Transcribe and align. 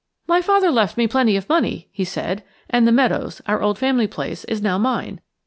"My 0.25 0.41
father 0.41 0.71
left 0.71 0.97
me 0.97 1.05
plenty 1.05 1.35
of 1.37 1.47
money," 1.47 1.87
he 1.91 2.03
said, 2.03 2.43
"and 2.71 2.87
The 2.87 2.91
Meadows, 2.91 3.39
our 3.45 3.61
old 3.61 3.77
family 3.77 4.07
place, 4.07 4.45
is 4.45 4.59
now 4.59 4.79
mine. 4.79 5.21